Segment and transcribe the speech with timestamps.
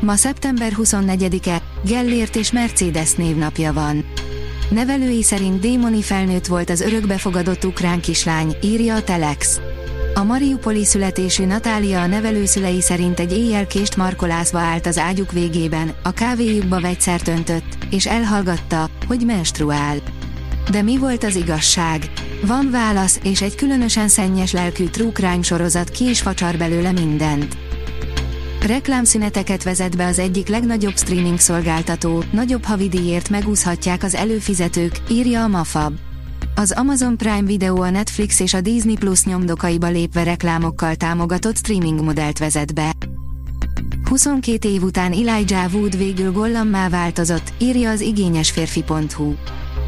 [0.00, 4.04] Ma szeptember 24-e, Gellért és Mercedes névnapja van.
[4.70, 9.60] Nevelői szerint démoni felnőtt volt az örökbefogadott ukrán kislány, írja a Telex.
[10.14, 15.94] A Mariupoli születésű Natália a nevelőszülei szerint egy éjjel kést markolászva állt az ágyuk végében,
[16.02, 19.96] a kávéjukba vegyszert öntött, és elhallgatta, hogy menstruál.
[20.70, 22.10] De mi volt az igazság?
[22.46, 27.56] Van válasz, és egy különösen szennyes lelkű true crime sorozat ki is facsar belőle mindent.
[28.66, 35.48] Reklámszüneteket vezet be az egyik legnagyobb streaming szolgáltató, nagyobb havidíjért megúszhatják az előfizetők, írja a
[35.48, 35.92] Mafab.
[36.54, 42.00] Az Amazon Prime Video a Netflix és a Disney Plus nyomdokaiba lépve reklámokkal támogatott streaming
[42.00, 42.92] modellt vezet be.
[44.04, 49.34] 22 év után Elijah Wood végül gollammá változott, írja az igényesférfi.hu.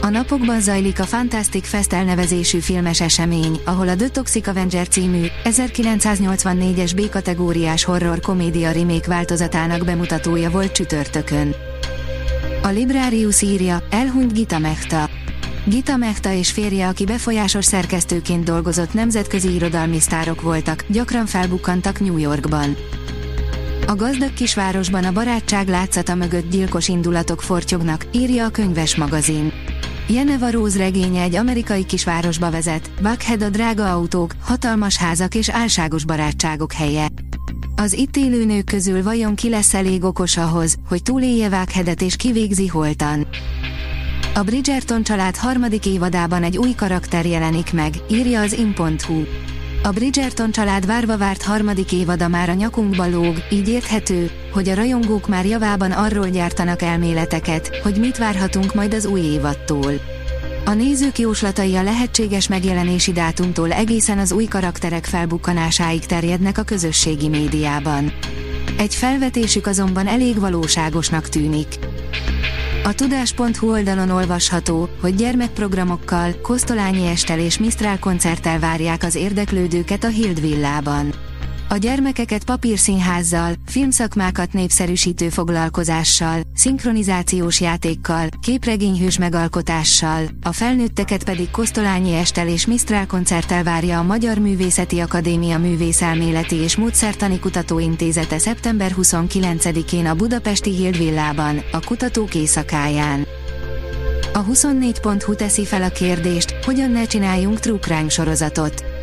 [0.00, 5.26] A napokban zajlik a Fantastic Fest elnevezésű filmes esemény, ahol a The Toxic Avenger című
[5.44, 11.54] 1984-es B-kategóriás horror komédia remake változatának bemutatója volt csütörtökön.
[12.62, 15.10] A Librarius írja, elhunyt Gita Mehta.
[15.66, 22.16] Gita Mehta és férje, aki befolyásos szerkesztőként dolgozott nemzetközi irodalmi sztárok voltak, gyakran felbukkantak New
[22.16, 22.76] Yorkban.
[23.86, 29.52] A gazdag kisvárosban a barátság látszata mögött gyilkos indulatok fortyognak, írja a könyves magazin.
[30.08, 36.04] Jeneva Rose regénye egy amerikai kisvárosba vezet, Buckhead a drága autók, hatalmas házak és álságos
[36.04, 37.08] barátságok helye.
[37.76, 42.16] Az itt élő nők közül vajon ki lesz elég okos ahhoz, hogy túlélje Buckheadet és
[42.16, 43.26] kivégzi holtan?
[44.34, 49.22] A Bridgerton család harmadik évadában egy új karakter jelenik meg, írja az in.hu.
[49.86, 54.74] A Bridgerton család várva várt harmadik évada már a nyakunkba lóg, így érthető, hogy a
[54.74, 59.92] rajongók már javában arról gyártanak elméleteket, hogy mit várhatunk majd az új évattól.
[60.64, 67.28] A nézők jóslatai a lehetséges megjelenési dátumtól egészen az új karakterek felbukkanásáig terjednek a közösségi
[67.28, 68.12] médiában.
[68.78, 71.78] Egy felvetésük azonban elég valóságosnak tűnik.
[72.84, 80.08] A tudás.hu oldalon olvasható, hogy gyermekprogramokkal, Kosztolányi Estel és Misztrál koncerttel várják az érdeklődőket a
[80.08, 81.23] Hild villában.
[81.68, 92.48] A gyermekeket papírszínházzal, filmszakmákat népszerűsítő foglalkozással, szinkronizációs játékkal, képregényhős megalkotással, a felnőtteket pedig Kosztolányi Estel
[92.48, 100.14] és Misztrál koncerttel várja a Magyar Művészeti Akadémia Művészelméleti és Módszertani Kutatóintézete szeptember 29-én a
[100.14, 103.26] Budapesti Hild villában, a kutatók éjszakáján.
[104.32, 108.93] A 24.hu teszi fel a kérdést, hogyan ne csináljunk true sorozatot.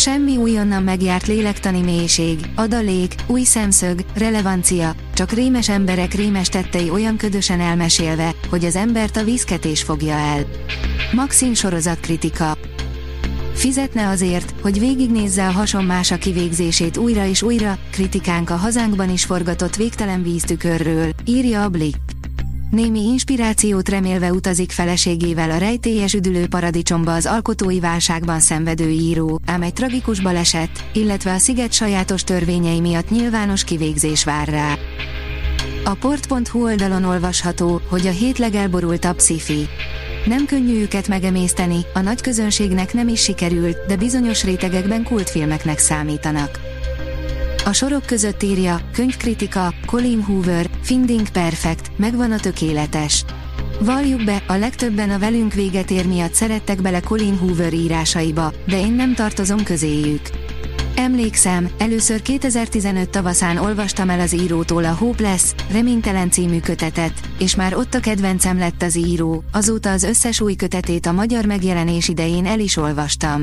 [0.00, 7.16] Semmi újonnan megjárt lélektani mélység, adalék, új szemszög, relevancia, csak rémes emberek rémes tettei olyan
[7.16, 10.44] ködösen elmesélve, hogy az embert a vízketés fogja el.
[11.12, 12.56] Maxim sorozat kritika.
[13.54, 19.76] Fizetne azért, hogy végignézze a hasonmása kivégzését újra és újra, kritikánk a hazánkban is forgatott
[19.76, 22.19] végtelen víztükörről, írja a Blick.
[22.70, 29.62] Némi inspirációt remélve utazik feleségével a rejtélyes üdülő paradicsomba az alkotói válságban szenvedő író, ám
[29.62, 34.74] egy tragikus baleset, illetve a sziget sajátos törvényei miatt nyilvános kivégzés vár rá.
[35.84, 39.68] A port.hu oldalon olvasható, hogy a hét legelborultabb sci
[40.26, 46.69] Nem könnyű őket megemészteni, a nagy közönségnek nem is sikerült, de bizonyos rétegekben kultfilmeknek számítanak.
[47.64, 53.24] A sorok között írja, könyvkritika, Colin Hoover, Finding Perfect, megvan a tökéletes.
[53.80, 58.78] Valljuk be, a legtöbben a velünk véget ér miatt szerettek bele Colin Hoover írásaiba, de
[58.78, 60.20] én nem tartozom közéjük.
[60.94, 67.74] Emlékszem, először 2015 tavaszán olvastam el az írótól a Hopeless, reménytelen című kötetet, és már
[67.74, 72.46] ott a kedvencem lett az író, azóta az összes új kötetét a magyar megjelenés idején
[72.46, 73.42] el is olvastam.